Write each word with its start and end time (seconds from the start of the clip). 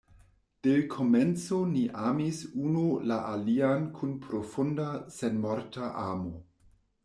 De 0.67 0.71
l’komenco 0.77 1.59
ni 1.73 1.83
amis 2.07 2.39
unu 2.69 2.85
la 3.11 3.19
alian 3.35 3.87
kun 3.99 4.19
profunda, 4.27 4.89
senmorta 5.21 5.85
amo. 6.09 6.35